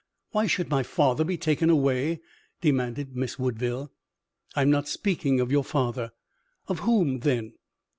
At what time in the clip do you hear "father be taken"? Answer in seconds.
0.81-1.69